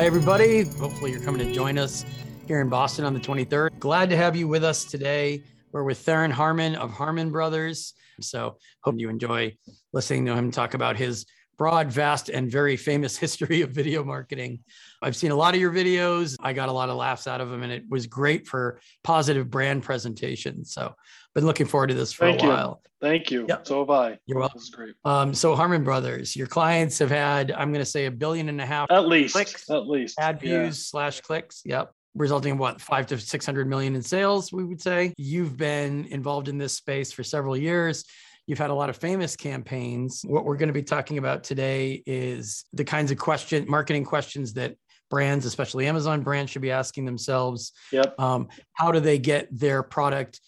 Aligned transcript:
Hi, 0.00 0.06
everybody. 0.06 0.62
Hopefully, 0.62 1.10
you're 1.10 1.20
coming 1.20 1.46
to 1.46 1.52
join 1.52 1.76
us 1.76 2.06
here 2.48 2.62
in 2.62 2.70
Boston 2.70 3.04
on 3.04 3.12
the 3.12 3.20
23rd. 3.20 3.78
Glad 3.78 4.08
to 4.08 4.16
have 4.16 4.34
you 4.34 4.48
with 4.48 4.64
us 4.64 4.86
today. 4.86 5.44
We're 5.72 5.84
with 5.84 5.98
Theron 5.98 6.30
Harmon 6.30 6.74
of 6.74 6.90
Harmon 6.90 7.30
Brothers. 7.30 7.92
So, 8.22 8.56
hope 8.82 8.94
you 8.96 9.10
enjoy 9.10 9.58
listening 9.92 10.24
to 10.24 10.34
him 10.34 10.50
talk 10.50 10.72
about 10.72 10.96
his 10.96 11.26
broad, 11.60 11.92
vast, 11.92 12.30
and 12.30 12.50
very 12.50 12.74
famous 12.74 13.18
history 13.24 13.60
of 13.60 13.68
video 13.70 14.02
marketing. 14.02 14.60
I've 15.02 15.14
seen 15.14 15.30
a 15.30 15.34
lot 15.36 15.52
of 15.54 15.60
your 15.60 15.70
videos. 15.70 16.34
I 16.40 16.54
got 16.54 16.70
a 16.70 16.72
lot 16.72 16.88
of 16.88 16.96
laughs 16.96 17.26
out 17.26 17.42
of 17.42 17.50
them, 17.50 17.62
and 17.62 17.70
it 17.70 17.84
was 17.86 18.06
great 18.06 18.48
for 18.48 18.80
positive 19.04 19.50
brand 19.50 19.82
presentation. 19.82 20.64
So, 20.64 20.94
been 21.34 21.44
looking 21.44 21.66
forward 21.66 21.88
to 21.88 21.94
this 21.94 22.14
for 22.14 22.24
Thank 22.24 22.40
a 22.40 22.44
you. 22.44 22.48
while. 22.48 22.82
Thank 23.02 23.30
you. 23.30 23.44
Yep. 23.46 23.66
So 23.66 23.80
have 23.80 23.90
I. 23.90 24.18
You're 24.24 24.38
welcome. 24.38 24.56
This 24.58 24.64
is 24.64 24.70
great. 24.70 24.94
Um, 25.04 25.34
so, 25.34 25.54
Harmon 25.54 25.84
Brothers, 25.84 26.34
your 26.34 26.46
clients 26.46 26.98
have 26.98 27.10
had, 27.10 27.52
I'm 27.52 27.72
going 27.74 27.84
to 27.84 27.90
say, 27.90 28.06
a 28.06 28.10
billion 28.10 28.48
and 28.48 28.58
a 28.58 28.64
half 28.66 28.90
At 28.90 29.06
least. 29.06 29.34
Clicks, 29.34 29.68
At 29.68 29.86
least. 29.86 30.18
ad 30.18 30.40
Yeah. 30.42 30.62
views 30.62 30.86
slash 30.86 31.20
clicks. 31.20 31.60
Yep. 31.66 31.92
Resulting 32.14 32.52
in 32.52 32.58
what 32.58 32.80
five 32.80 33.06
to 33.08 33.18
600 33.18 33.68
million 33.68 33.94
in 33.96 34.02
sales, 34.02 34.50
we 34.50 34.64
would 34.64 34.80
say. 34.80 35.12
You've 35.18 35.58
been 35.58 36.06
involved 36.06 36.48
in 36.48 36.56
this 36.56 36.72
space 36.72 37.12
for 37.12 37.22
several 37.22 37.54
years. 37.54 38.06
You've 38.50 38.58
had 38.58 38.70
a 38.70 38.74
lot 38.74 38.90
of 38.90 38.96
famous 38.96 39.36
campaigns. 39.36 40.22
What 40.26 40.44
we're 40.44 40.56
going 40.56 40.70
to 40.70 40.72
be 40.72 40.82
talking 40.82 41.18
about 41.18 41.44
today 41.44 42.02
is 42.04 42.64
the 42.72 42.82
kinds 42.82 43.12
of 43.12 43.16
question, 43.16 43.64
marketing 43.68 44.04
questions 44.04 44.54
that 44.54 44.74
brands, 45.08 45.46
especially 45.46 45.86
Amazon 45.86 46.22
brands, 46.22 46.50
should 46.50 46.60
be 46.60 46.72
asking 46.72 47.04
themselves. 47.04 47.70
Yep. 47.92 48.18
Um, 48.18 48.48
how 48.72 48.90
do 48.90 48.98
they 48.98 49.18
get 49.20 49.46
their 49.56 49.84
product 49.84 50.40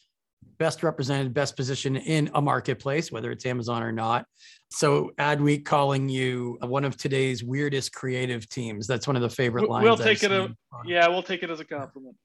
best 0.58 0.82
represented, 0.82 1.32
best 1.32 1.54
positioned 1.54 1.98
in 1.98 2.28
a 2.34 2.42
marketplace, 2.42 3.12
whether 3.12 3.30
it's 3.30 3.46
Amazon 3.46 3.84
or 3.84 3.92
not? 3.92 4.26
So, 4.72 5.12
Adweek 5.20 5.64
calling 5.64 6.08
you 6.08 6.58
one 6.60 6.84
of 6.84 6.96
today's 6.96 7.44
weirdest 7.44 7.92
creative 7.92 8.48
teams. 8.48 8.88
That's 8.88 9.06
one 9.06 9.14
of 9.14 9.22
the 9.22 9.30
favorite 9.30 9.68
lines. 9.70 9.84
we'll 9.84 9.92
I've 9.92 10.00
take 10.02 10.24
it 10.24 10.32
a- 10.32 10.52
Yeah, 10.84 11.06
we'll 11.06 11.22
take 11.22 11.44
it 11.44 11.50
as 11.50 11.60
a 11.60 11.64
compliment. 11.64 12.16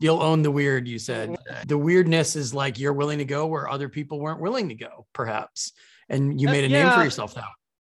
You'll 0.00 0.22
own 0.22 0.42
the 0.42 0.50
weird, 0.50 0.86
you 0.86 0.98
said. 0.98 1.36
The 1.66 1.76
weirdness 1.78 2.36
is 2.36 2.54
like 2.54 2.78
you're 2.78 2.92
willing 2.92 3.18
to 3.18 3.24
go 3.24 3.46
where 3.46 3.68
other 3.68 3.88
people 3.88 4.20
weren't 4.20 4.40
willing 4.40 4.68
to 4.68 4.74
go, 4.74 5.06
perhaps. 5.12 5.72
And 6.08 6.40
you 6.40 6.48
Uh, 6.48 6.52
made 6.52 6.64
a 6.64 6.68
name 6.68 6.90
for 6.92 7.02
yourself 7.02 7.34
now. 7.34 7.48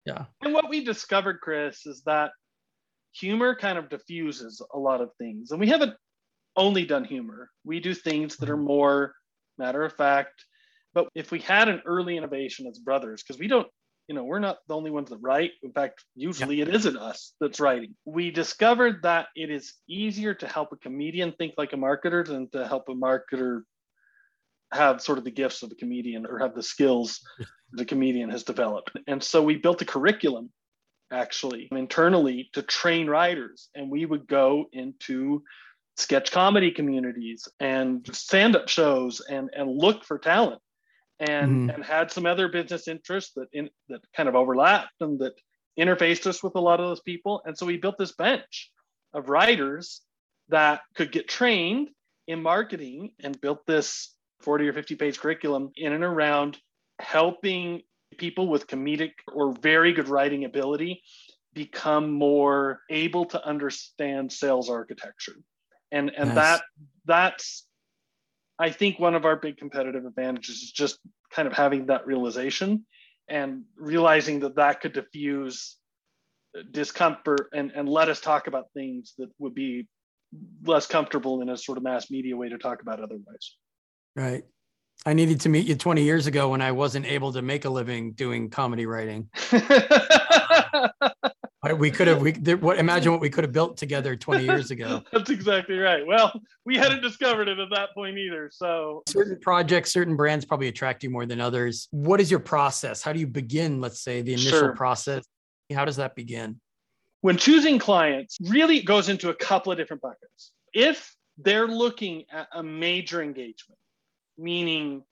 Yeah. 0.06 0.24
And 0.40 0.54
what 0.54 0.68
we 0.70 0.82
discovered, 0.82 1.40
Chris, 1.40 1.84
is 1.86 2.02
that 2.06 2.32
humor 3.12 3.54
kind 3.54 3.76
of 3.76 3.88
diffuses 3.90 4.62
a 4.72 4.78
lot 4.78 5.00
of 5.00 5.10
things. 5.18 5.50
And 5.50 5.60
we 5.60 5.66
haven't 5.68 5.94
only 6.56 6.84
done 6.84 7.04
humor, 7.04 7.50
we 7.64 7.80
do 7.80 7.94
things 7.94 8.36
that 8.38 8.48
are 8.48 8.56
Mm-hmm. 8.56 8.64
more 8.66 9.14
matter 9.58 9.84
of 9.84 9.92
fact. 9.92 10.44
But 10.94 11.08
if 11.14 11.30
we 11.30 11.38
had 11.38 11.68
an 11.68 11.82
early 11.84 12.16
innovation 12.16 12.66
as 12.66 12.78
brothers, 12.78 13.22
because 13.22 13.38
we 13.38 13.46
don't, 13.46 13.68
you 14.10 14.16
know, 14.16 14.24
we're 14.24 14.40
not 14.40 14.58
the 14.66 14.74
only 14.74 14.90
ones 14.90 15.08
that 15.10 15.18
write. 15.18 15.52
In 15.62 15.70
fact, 15.70 16.04
usually 16.16 16.60
it 16.60 16.66
isn't 16.66 16.96
us 16.96 17.32
that's 17.40 17.60
writing. 17.60 17.94
We 18.04 18.32
discovered 18.32 19.04
that 19.04 19.28
it 19.36 19.50
is 19.52 19.74
easier 19.88 20.34
to 20.34 20.48
help 20.48 20.72
a 20.72 20.76
comedian 20.76 21.32
think 21.38 21.54
like 21.56 21.74
a 21.74 21.76
marketer 21.76 22.26
than 22.26 22.50
to 22.50 22.66
help 22.66 22.88
a 22.88 22.92
marketer 22.92 23.60
have 24.72 25.00
sort 25.00 25.18
of 25.18 25.22
the 25.22 25.30
gifts 25.30 25.62
of 25.62 25.70
a 25.70 25.76
comedian 25.76 26.26
or 26.26 26.40
have 26.40 26.56
the 26.56 26.62
skills 26.62 27.20
the 27.72 27.84
comedian 27.84 28.30
has 28.30 28.42
developed. 28.42 28.90
And 29.06 29.22
so 29.22 29.44
we 29.44 29.54
built 29.54 29.80
a 29.80 29.84
curriculum 29.84 30.50
actually 31.12 31.68
internally 31.70 32.50
to 32.54 32.62
train 32.62 33.06
writers. 33.06 33.68
And 33.76 33.88
we 33.92 34.06
would 34.06 34.26
go 34.26 34.64
into 34.72 35.44
sketch 35.98 36.32
comedy 36.32 36.72
communities 36.72 37.46
and 37.60 38.04
stand-up 38.12 38.68
shows 38.68 39.20
and, 39.20 39.50
and 39.56 39.70
look 39.70 40.04
for 40.04 40.18
talent 40.18 40.60
and, 41.20 41.68
Mhm. 41.68 41.74
and 41.74 41.84
had 41.84 42.10
some 42.10 42.26
other 42.26 42.48
business 42.48 42.88
interests 42.88 43.32
that 43.34 43.48
in 43.52 43.70
that 43.88 44.00
kind 44.14 44.28
of 44.28 44.34
overlapped 44.34 45.00
and 45.00 45.18
that 45.20 45.34
interfaced 45.78 46.26
us 46.26 46.42
with 46.42 46.56
a 46.56 46.60
lot 46.60 46.80
of 46.80 46.88
those 46.88 47.00
people. 47.00 47.42
And 47.44 47.56
so 47.56 47.66
we 47.66 47.76
built 47.76 47.98
this 47.98 48.12
bench 48.12 48.72
of 49.12 49.28
writers 49.28 50.02
that 50.48 50.82
could 50.94 51.12
get 51.12 51.28
trained 51.28 51.90
in 52.26 52.42
marketing 52.42 53.14
and 53.20 53.40
built 53.40 53.64
this 53.66 54.16
40 54.40 54.68
or 54.68 54.72
50 54.72 54.96
page 54.96 55.20
curriculum 55.20 55.70
in 55.76 55.92
and 55.92 56.04
around 56.04 56.58
helping 56.98 57.82
people 58.18 58.48
with 58.48 58.66
comedic 58.66 59.12
or 59.32 59.52
very 59.52 59.92
good 59.92 60.08
writing 60.08 60.44
ability 60.44 61.02
become 61.52 62.10
more 62.12 62.80
able 62.90 63.24
to 63.26 63.44
understand 63.44 64.32
sales 64.32 64.70
architecture 64.70 65.36
and 65.92 66.10
and 66.16 66.28
Nice. 66.28 66.36
that 66.36 66.62
that's 67.04 67.66
i 68.60 68.70
think 68.70 68.98
one 68.98 69.14
of 69.14 69.24
our 69.24 69.36
big 69.36 69.56
competitive 69.56 70.04
advantages 70.04 70.56
is 70.56 70.70
just 70.70 70.98
kind 71.32 71.48
of 71.48 71.54
having 71.54 71.86
that 71.86 72.06
realization 72.06 72.84
and 73.28 73.62
realizing 73.76 74.40
that 74.40 74.56
that 74.56 74.80
could 74.80 74.92
diffuse 74.92 75.76
discomfort 76.70 77.48
and 77.52 77.72
and 77.72 77.88
let 77.88 78.08
us 78.08 78.20
talk 78.20 78.46
about 78.46 78.66
things 78.74 79.14
that 79.18 79.28
would 79.38 79.54
be 79.54 79.88
less 80.64 80.86
comfortable 80.86 81.42
in 81.42 81.48
a 81.48 81.56
sort 81.56 81.78
of 81.78 81.84
mass 81.84 82.10
media 82.10 82.36
way 82.36 82.48
to 82.48 82.58
talk 82.58 82.82
about 82.82 83.00
otherwise 83.00 83.56
Right. 84.16 84.44
I 85.06 85.14
needed 85.14 85.40
to 85.42 85.48
meet 85.48 85.66
you 85.66 85.76
20 85.76 86.02
years 86.02 86.26
ago 86.26 86.50
when 86.50 86.60
I 86.60 86.72
wasn't 86.72 87.06
able 87.06 87.32
to 87.32 87.40
make 87.42 87.64
a 87.64 87.70
living 87.70 88.12
doing 88.12 88.50
comedy 88.50 88.84
writing. 88.86 89.30
I- 91.70 91.74
We 91.74 91.90
could 91.90 92.08
have, 92.08 92.20
we, 92.20 92.32
there, 92.32 92.56
what, 92.56 92.78
imagine 92.78 93.12
what 93.12 93.20
we 93.20 93.30
could 93.30 93.44
have 93.44 93.52
built 93.52 93.76
together 93.76 94.16
20 94.16 94.44
years 94.44 94.70
ago. 94.70 95.02
That's 95.12 95.30
exactly 95.30 95.78
right. 95.78 96.06
Well, 96.06 96.32
we 96.64 96.76
hadn't 96.76 97.02
discovered 97.02 97.48
it 97.48 97.58
at 97.58 97.70
that 97.70 97.94
point 97.94 98.18
either. 98.18 98.50
So, 98.52 99.02
Certain 99.08 99.38
projects, 99.40 99.92
certain 99.92 100.16
brands 100.16 100.44
probably 100.44 100.68
attract 100.68 101.02
you 101.04 101.10
more 101.10 101.26
than 101.26 101.40
others. 101.40 101.88
What 101.90 102.20
is 102.20 102.30
your 102.30 102.40
process? 102.40 103.02
How 103.02 103.12
do 103.12 103.20
you 103.20 103.26
begin, 103.26 103.80
let's 103.80 104.00
say, 104.00 104.22
the 104.22 104.32
initial 104.32 104.58
Sure. 104.58 104.76
process? 104.76 105.24
How 105.72 105.84
does 105.84 105.96
that 105.96 106.14
begin? 106.14 106.60
when 107.22 107.36
choosing 107.36 107.78
clients, 107.78 108.38
really 108.48 108.78
it 108.78 108.86
goes 108.86 109.10
into 109.10 109.28
a 109.28 109.34
couple 109.34 109.70
of 109.70 109.76
different 109.76 110.00
buckets. 110.00 110.52
If 110.72 111.14
they're 111.36 111.68
looking 111.68 112.24
at 112.32 112.48
a 112.54 112.62
major 112.62 113.22
engagement, 113.22 113.78
meaning 114.38 115.02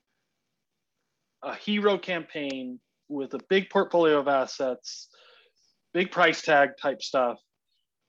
a 1.43 1.53
hero 1.53 1.99
campaign 1.99 2.79
with 3.09 3.35
a 3.35 3.39
big 3.47 3.69
portfolio 3.69 4.17
of 4.17 4.27
assets, 4.27 5.07
big 5.93 6.11
price 6.11 6.41
tag 6.41 6.71
type 6.81 7.01
stuff, 7.01 7.39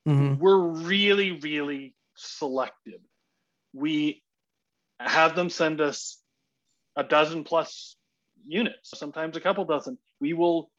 Mhm. 0.07 0.39
we're 0.39 0.59
really, 0.59 1.33
really 1.33 1.95
selective. 2.17 3.01
We 3.73 4.23
have 4.99 5.35
them 5.35 5.51
send 5.51 5.81
us 5.81 6.23
a 6.97 7.05
dozen 7.05 7.45
plus 7.45 7.97
units, 8.47 8.91
sometimes 8.99 9.37
a 9.37 9.41
couple 9.41 9.65
dozen. 9.65 9.99
We 10.21 10.33
will 10.33 10.71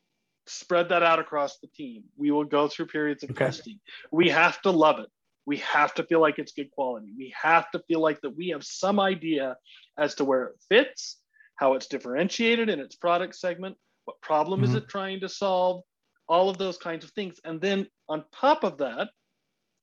spread 0.47 0.89
that 0.89 1.03
out 1.03 1.19
across 1.19 1.59
the 1.59 1.67
team. 1.67 2.03
We 2.17 2.31
will 2.31 2.43
go 2.43 2.67
through 2.67 2.87
periods 2.87 3.23
of 3.23 3.31
Okay. 3.31 3.45
testing. 3.45 3.79
We 4.11 4.29
have 4.29 4.61
to 4.63 4.71
love 4.71 4.99
it. 4.99 5.09
We 5.45 5.57
have 5.57 5.93
to 5.95 6.03
feel 6.03 6.19
like 6.19 6.39
it's 6.39 6.51
good 6.51 6.71
quality. 6.71 7.13
We 7.17 7.33
have 7.41 7.69
to 7.71 7.79
feel 7.87 7.99
like 7.99 8.21
that 8.21 8.35
we 8.35 8.49
have 8.49 8.63
some 8.63 8.99
idea 8.99 9.57
as 9.97 10.15
to 10.15 10.25
where 10.25 10.45
it 10.45 10.59
fits, 10.69 11.21
how 11.55 11.73
it's 11.73 11.87
differentiated 11.87 12.69
in 12.69 12.79
its 12.79 12.95
product 12.95 13.35
segment, 13.35 13.77
what 14.05 14.21
problem 14.21 14.63
is 14.63 14.71
Mhm. 14.71 14.77
it 14.77 14.89
trying 14.89 15.19
to 15.21 15.29
solve, 15.29 15.83
all 16.31 16.49
of 16.49 16.57
those 16.57 16.77
kinds 16.77 17.03
of 17.03 17.11
things. 17.11 17.39
And 17.43 17.59
then 17.59 17.85
on 18.07 18.23
top 18.33 18.63
of 18.63 18.77
that, 18.77 19.09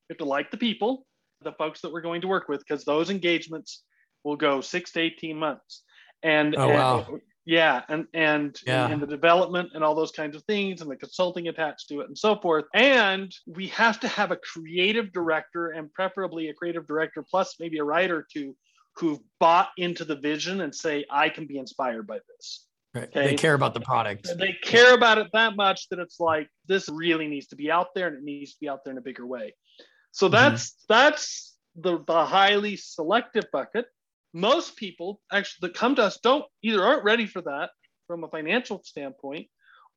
we 0.09 0.15
have 0.15 0.19
to 0.19 0.25
like 0.25 0.51
the 0.51 0.57
people, 0.57 1.07
the 1.43 1.53
folks 1.53 1.83
that 1.83 1.93
we're 1.93 2.01
going 2.01 2.23
to 2.23 2.29
work 2.29 2.49
with, 2.49 2.61
because 2.61 2.85
those 2.85 3.11
engagements 3.11 3.85
will 4.25 4.37
go 4.37 4.63
six 4.63 4.91
to 4.93 5.01
18 5.01 5.37
months. 5.39 5.83
And, 6.23 6.57
Oh, 6.57 6.63
and- 6.71 6.75
wow. 6.79 7.19
yeah, 7.45 7.83
and 7.91 8.07
and 8.15 8.59
Yeah. 8.67 8.89
and 8.91 9.01
the 9.01 9.07
development 9.07 9.73
and 9.75 9.85
all 9.85 9.95
those 9.95 10.11
kinds 10.11 10.35
of 10.37 10.43
things 10.45 10.81
and 10.81 10.91
the 10.91 10.97
consulting 10.97 11.49
attached 11.49 11.89
to 11.91 12.01
it 12.01 12.09
and 12.09 12.17
so 12.19 12.37
forth. 12.41 12.65
And 12.75 13.31
we 13.47 13.69
have 13.69 14.01
to 14.01 14.09
have 14.09 14.31
a 14.33 14.37
creative 14.37 15.13
director 15.13 15.69
and 15.73 15.93
preferably 15.93 16.49
a 16.49 16.55
creative 16.55 16.87
director 16.87 17.23
plus 17.23 17.57
maybe 17.61 17.77
a 17.79 17.85
writer 17.85 18.17
or 18.17 18.27
two 18.33 18.57
who've 18.97 19.21
bought 19.39 19.69
into 19.77 20.05
the 20.05 20.17
vision 20.17 20.63
and 20.63 20.75
say, 20.75 21.05
I 21.11 21.29
can 21.29 21.47
be 21.47 21.59
inspired 21.59 22.07
by 22.07 22.19
this. 22.31 22.68
Right. 22.95 23.05
Okay. 23.05 23.29
They 23.29 23.35
care 23.37 23.55
about 23.55 23.75
the 23.75 23.81
product. 23.81 24.29
They 24.39 24.55
care 24.63 24.95
about 24.95 25.19
it 25.19 25.29
that 25.35 25.57
much 25.57 25.89
that 25.91 25.99
it's 25.99 26.19
like 26.21 26.49
this 26.67 26.89
really 26.89 27.29
needs 27.29 27.49
to 27.49 27.57
be 27.57 27.71
out 27.71 27.89
there 27.95 28.09
and 28.09 28.17
it 28.17 28.23
needs 28.25 28.53
to 28.55 28.61
be 28.61 28.69
out 28.69 28.81
there 28.85 28.93
in 28.93 28.99
a 28.99 29.03
bigger 29.03 29.27
way. 29.27 29.55
So 30.11 30.29
Mhm. 30.29 30.33
that's 30.33 30.85
that's 30.89 31.57
the, 31.77 32.03
the 32.07 32.25
highly 32.25 32.77
selective 32.77 33.45
bucket. 33.53 33.87
Most 34.33 34.77
people 34.77 35.21
actually 35.31 35.69
that 35.69 35.75
come 35.77 35.95
to 35.97 36.03
us 36.03 36.19
don't 36.19 36.45
either 36.63 36.83
aren't 36.83 37.05
ready 37.05 37.27
for 37.27 37.43
that 37.43 37.71
from 38.07 38.25
a 38.25 38.29
financial 38.29 38.83
standpoint, 38.83 39.49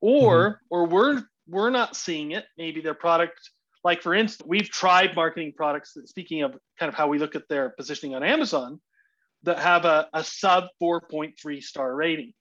or 0.01 0.61
or 0.69 0.85
we're 0.85 1.23
we're 1.47 1.69
not 1.69 1.95
seeing 1.95 2.31
it. 2.31 2.45
Maybe 2.57 2.81
their 2.81 2.93
product, 2.93 3.39
like 3.85 4.01
for 4.01 4.13
instance, 4.13 4.45
we've 4.47 4.69
tried 4.69 5.15
marketing 5.15 5.53
products. 5.55 5.93
that- 5.93 6.07
Speaking 6.09 6.43
of 6.43 6.57
kind 6.77 6.89
of 6.89 6.95
how 6.95 7.07
we 7.07 7.19
look 7.19 7.35
at 7.35 7.47
their 7.47 7.69
positioning 7.69 8.15
on 8.15 8.23
Amazon, 8.23 8.81
that 9.43 9.59
have 9.59 9.85
a, 9.85 10.07
a 10.13 10.23
sub 10.23 10.65
4.3 10.81 11.61
star 11.63 11.95
rating 11.95 12.33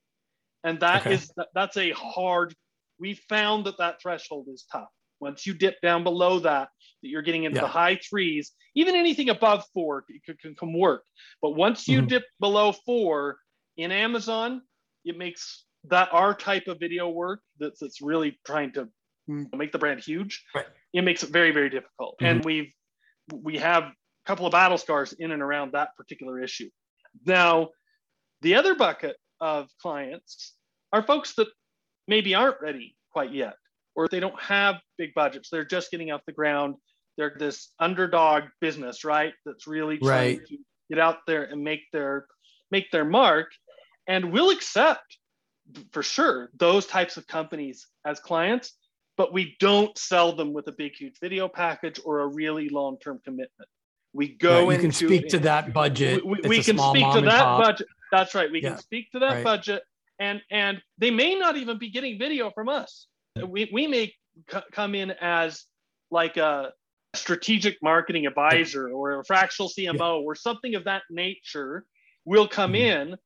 and 0.63 0.79
that 0.79 1.01
Okay. 1.01 1.13
is 1.15 1.31
that's 1.53 1.77
a 1.77 1.91
hard 1.91 2.53
we 2.99 3.15
found 3.29 3.65
that 3.65 3.77
that 3.77 4.01
threshold 4.01 4.47
is 4.51 4.65
tough 4.71 4.89
once 5.19 5.45
you 5.45 5.53
dip 5.53 5.79
down 5.81 6.03
below 6.03 6.39
that 6.39 6.69
that 7.01 7.09
you're 7.09 7.21
getting 7.21 7.43
into 7.43 7.57
Yeah. 7.57 7.61
the 7.63 7.67
high 7.67 7.95
threes 7.97 8.51
even 8.75 8.95
anything 8.95 9.29
above 9.29 9.65
four 9.73 10.05
can, 10.25 10.55
can 10.55 10.73
work 10.73 11.03
but 11.41 11.51
once 11.51 11.87
you 11.87 12.01
Mhm. 12.01 12.07
dip 12.09 12.25
below 12.39 12.71
four 12.71 13.39
in 13.77 13.91
amazon 13.91 14.61
it 15.05 15.17
makes 15.17 15.65
that 15.85 16.09
our 16.13 16.35
type 16.35 16.67
of 16.67 16.79
video 16.79 17.09
work 17.09 17.41
that's, 17.57 17.79
that's 17.79 18.01
really 18.01 18.39
trying 18.45 18.71
to 18.73 18.87
make 19.27 19.71
the 19.71 19.79
brand 19.79 19.99
huge 19.99 20.43
Right. 20.53 20.67
it 20.93 21.01
makes 21.01 21.23
it 21.23 21.29
very 21.29 21.51
very 21.51 21.69
difficult 21.69 22.15
mm-hmm. 22.17 22.25
and 22.25 22.45
we've 22.45 22.71
we 23.33 23.57
have 23.57 23.83
a 23.83 23.93
couple 24.25 24.45
of 24.45 24.51
battle 24.51 24.77
scars 24.77 25.13
in 25.13 25.31
and 25.31 25.41
around 25.41 25.71
that 25.71 25.95
particular 25.95 26.41
issue 26.41 26.69
now 27.25 27.69
the 28.41 28.55
other 28.55 28.75
bucket 28.75 29.15
of 29.41 29.67
clients 29.81 30.53
are 30.93 31.03
folks 31.03 31.33
that 31.35 31.47
maybe 32.07 32.35
aren't 32.35 32.61
ready 32.61 32.95
quite 33.11 33.33
yet 33.33 33.55
or 33.95 34.07
they 34.07 34.19
don't 34.19 34.39
have 34.39 34.75
big 34.97 35.13
budgets. 35.13 35.49
They're 35.49 35.65
just 35.65 35.91
getting 35.91 36.11
off 36.11 36.21
the 36.25 36.31
ground. 36.31 36.75
They're 37.17 37.35
this 37.37 37.73
underdog 37.79 38.43
business 38.61 39.03
right? 39.03 39.33
That's 39.45 39.67
really 39.67 39.97
trying 39.97 40.37
right. 40.37 40.47
to 40.47 40.57
get 40.89 40.99
out 40.99 41.17
there 41.27 41.43
and 41.43 41.63
make 41.63 41.81
their 41.91 42.27
make 42.69 42.89
their 42.91 43.05
mark. 43.05 43.51
And 44.07 44.31
we'll 44.31 44.51
accept 44.51 45.17
for 45.91 46.03
sure 46.03 46.49
those 46.57 46.85
types 46.85 47.17
of 47.17 47.27
companies 47.27 47.87
as 48.05 48.19
clients 48.19 48.73
but 49.17 49.33
we 49.33 49.55
don't 49.59 49.95
sell 49.97 50.33
them 50.35 50.51
with 50.51 50.67
a 50.67 50.71
big 50.71 50.93
huge 50.95 51.15
video 51.21 51.47
package 51.47 51.99
or 52.03 52.21
a 52.21 52.27
really 52.27 52.69
long-term 52.69 53.19
commitment. 53.23 53.69
We 54.13 54.29
go 54.29 54.67
right, 54.67 54.73
you 54.73 54.79
can 54.79 54.91
speak 54.91 55.27
to 55.29 55.39
that 55.39 55.73
budget. 55.73 56.25
We, 56.25 56.39
we 56.47 56.63
can 56.63 56.77
speak 56.77 57.11
to 57.13 57.21
that 57.21 57.43
pop. 57.43 57.63
budget 57.63 57.87
that's 58.11 58.35
right 58.35 58.51
we 58.51 58.61
yeah. 58.61 58.69
can 58.69 58.77
speak 58.77 59.11
to 59.11 59.19
that 59.19 59.35
right. 59.35 59.43
budget 59.43 59.83
and 60.19 60.41
and 60.51 60.81
they 60.97 61.11
may 61.11 61.35
not 61.35 61.57
even 61.57 61.77
be 61.77 61.89
getting 61.89 62.19
video 62.19 62.51
from 62.51 62.69
us 62.69 63.07
we, 63.47 63.69
we 63.73 63.87
may 63.87 64.13
c- 64.51 64.59
come 64.71 64.95
in 64.95 65.11
as 65.21 65.65
like 66.11 66.37
a 66.37 66.71
strategic 67.13 67.77
marketing 67.81 68.25
advisor 68.25 68.89
or 68.89 69.19
a 69.19 69.23
fractional 69.25 69.69
cmo 69.69 69.97
yeah. 69.97 70.25
or 70.25 70.35
something 70.35 70.75
of 70.75 70.85
that 70.85 71.03
nature 71.09 71.85
will 72.25 72.47
come 72.47 72.73
mm-hmm. 72.73 73.11
in 73.11 73.17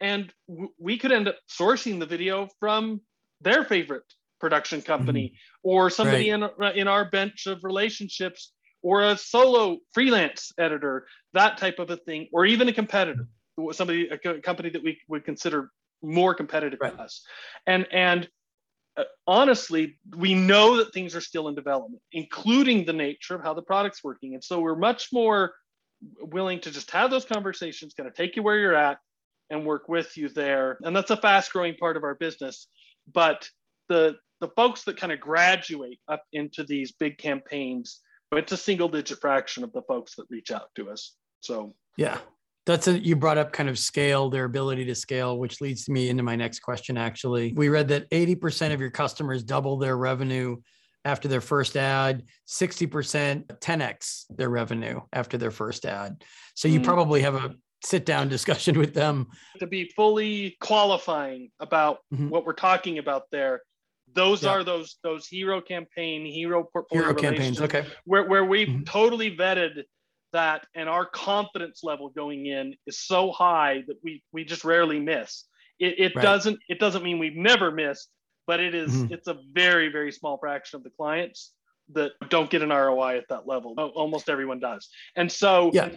and 0.00 0.32
w- 0.48 0.70
we 0.78 0.96
could 0.96 1.12
end 1.12 1.28
up 1.28 1.36
sourcing 1.50 1.98
the 1.98 2.06
video 2.06 2.48
from 2.60 3.00
their 3.40 3.64
favorite 3.64 4.04
production 4.40 4.80
company 4.80 5.28
mm-hmm. 5.28 5.68
or 5.68 5.90
somebody 5.90 6.30
right. 6.30 6.52
in, 6.58 6.78
in 6.78 6.88
our 6.88 7.10
bench 7.10 7.46
of 7.46 7.58
relationships 7.62 8.52
or 8.82 9.02
a 9.02 9.16
solo 9.16 9.78
freelance 9.92 10.52
editor 10.58 11.06
that 11.32 11.58
type 11.58 11.78
of 11.78 11.90
a 11.90 11.96
thing 11.96 12.28
or 12.32 12.46
even 12.46 12.68
a 12.68 12.72
competitor 12.72 13.26
somebody 13.72 14.08
a 14.08 14.18
company 14.18 14.70
that 14.70 14.82
we 14.82 14.98
would 15.08 15.24
consider 15.24 15.70
more 16.02 16.34
competitive 16.34 16.78
right. 16.80 16.96
to 16.96 17.02
us. 17.02 17.22
And 17.66 17.86
and 17.90 18.28
uh, 18.96 19.04
honestly 19.26 19.98
we 20.16 20.34
know 20.34 20.76
that 20.78 20.92
things 20.92 21.14
are 21.14 21.20
still 21.20 21.48
in 21.48 21.54
development 21.54 22.02
including 22.12 22.84
the 22.84 22.92
nature 22.92 23.34
of 23.34 23.42
how 23.42 23.54
the 23.54 23.62
product's 23.62 24.02
working. 24.02 24.34
And 24.34 24.42
so 24.42 24.60
we're 24.60 24.76
much 24.76 25.08
more 25.12 25.54
willing 26.20 26.60
to 26.60 26.70
just 26.70 26.90
have 26.90 27.10
those 27.10 27.24
conversations 27.24 27.94
kind 27.94 28.08
of 28.08 28.14
take 28.14 28.36
you 28.36 28.42
where 28.42 28.58
you're 28.58 28.74
at 28.74 28.98
and 29.50 29.64
work 29.64 29.88
with 29.88 30.16
you 30.16 30.28
there. 30.28 30.78
And 30.82 30.94
that's 30.94 31.10
a 31.10 31.16
fast 31.16 31.52
growing 31.52 31.76
part 31.76 31.96
of 31.96 32.04
our 32.04 32.14
business. 32.14 32.68
But 33.12 33.48
the 33.88 34.16
the 34.40 34.48
folks 34.48 34.84
that 34.84 34.98
kind 34.98 35.12
of 35.12 35.20
graduate 35.20 35.98
up 36.08 36.22
into 36.32 36.64
these 36.64 36.92
big 36.92 37.18
campaigns 37.18 38.00
it's 38.32 38.52
a 38.52 38.56
single 38.56 38.88
digit 38.88 39.20
fraction 39.20 39.62
of 39.62 39.72
the 39.72 39.82
folks 39.82 40.16
that 40.16 40.26
reach 40.28 40.50
out 40.50 40.68
to 40.74 40.90
us. 40.90 41.14
So 41.40 41.74
yeah 41.96 42.18
that's 42.66 42.88
a, 42.88 42.98
you 42.98 43.16
brought 43.16 43.38
up 43.38 43.52
kind 43.52 43.68
of 43.68 43.78
scale 43.78 44.28
their 44.28 44.44
ability 44.44 44.84
to 44.84 44.94
scale 44.94 45.38
which 45.38 45.60
leads 45.60 45.88
me 45.88 46.08
into 46.08 46.22
my 46.22 46.36
next 46.36 46.60
question 46.60 46.98
actually 46.98 47.52
we 47.54 47.68
read 47.68 47.88
that 47.88 48.10
80% 48.10 48.74
of 48.74 48.80
your 48.80 48.90
customers 48.90 49.42
double 49.42 49.78
their 49.78 49.96
revenue 49.96 50.56
after 51.04 51.28
their 51.28 51.40
first 51.40 51.76
ad 51.76 52.24
60% 52.48 53.46
10x 53.46 54.24
their 54.30 54.50
revenue 54.50 55.00
after 55.12 55.38
their 55.38 55.50
first 55.50 55.86
ad 55.86 56.22
so 56.54 56.68
you 56.68 56.80
mm-hmm. 56.80 56.84
probably 56.84 57.22
have 57.22 57.36
a 57.36 57.54
sit 57.84 58.04
down 58.04 58.28
discussion 58.28 58.78
with 58.78 58.94
them 58.94 59.28
to 59.60 59.66
be 59.66 59.90
fully 59.94 60.56
qualifying 60.60 61.50
about 61.60 61.98
mm-hmm. 62.12 62.28
what 62.28 62.44
we're 62.44 62.52
talking 62.52 62.98
about 62.98 63.24
there 63.30 63.62
those 64.14 64.42
yeah. 64.42 64.50
are 64.50 64.64
those 64.64 64.96
those 65.02 65.26
hero 65.26 65.60
campaign 65.60 66.24
hero 66.24 66.64
portfolio 66.64 67.04
hero 67.04 67.14
campaigns 67.14 67.60
okay 67.60 67.84
where, 68.04 68.24
where 68.24 68.44
we've 68.44 68.68
mm-hmm. 68.68 68.84
totally 68.84 69.36
vetted 69.36 69.84
that 70.32 70.66
and 70.74 70.88
our 70.88 71.06
confidence 71.06 71.80
level 71.82 72.08
going 72.10 72.46
in 72.46 72.74
is 72.86 72.98
so 72.98 73.30
high 73.30 73.82
that 73.86 73.96
we 74.02 74.22
we 74.32 74.44
just 74.44 74.64
rarely 74.64 75.00
miss 75.00 75.44
it, 75.78 75.98
it 75.98 76.12
right. 76.14 76.22
doesn't 76.22 76.58
it 76.68 76.78
doesn't 76.78 77.02
mean 77.02 77.18
we've 77.18 77.36
never 77.36 77.70
missed 77.70 78.10
but 78.46 78.60
it 78.60 78.76
is, 78.76 78.92
mm-hmm. 78.92 79.12
it's 79.12 79.26
a 79.26 79.38
very 79.52 79.88
very 79.88 80.12
small 80.12 80.38
fraction 80.38 80.76
of 80.76 80.84
the 80.84 80.90
clients 80.90 81.52
that 81.92 82.12
don't 82.28 82.50
get 82.50 82.62
an 82.62 82.70
roi 82.70 83.16
at 83.16 83.28
that 83.28 83.46
level 83.46 83.74
almost 83.94 84.28
everyone 84.28 84.58
does 84.58 84.88
and 85.16 85.30
so 85.30 85.70
yeah 85.72 85.88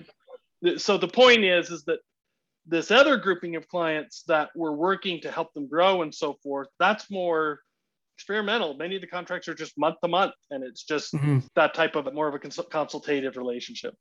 so 0.78 0.98
the 0.98 1.08
point 1.08 1.44
is 1.44 1.70
is 1.70 1.84
that 1.86 2.00
this 2.66 2.92
other 2.92 3.18
grouping 3.18 3.56
of 3.56 3.68
clients 3.68 4.24
that 4.28 4.50
we're 4.56 4.74
working 4.74 5.20
to 5.22 5.32
help 5.32 5.52
them 5.54 5.68
grow 5.68 6.04
and 6.04 6.14
so 6.14 6.38
forth 6.44 6.68
that's 6.80 7.10
more 7.10 7.60
experimental 8.16 8.76
many 8.76 8.96
of 8.96 9.02
the 9.02 9.08
contracts 9.08 9.48
are 9.48 9.56
just 9.56 9.78
month 9.78 9.96
to 10.04 10.08
month 10.10 10.34
and 10.52 10.64
it's 10.64 10.84
just 10.84 11.14
mm-hmm. 11.14 11.40
that 11.56 11.74
type 11.74 11.96
of 11.96 12.14
more 12.14 12.28
of 12.28 12.36
a 12.36 12.40
cons- 12.40 12.60
consultative 12.70 13.38
relationship 13.38 13.96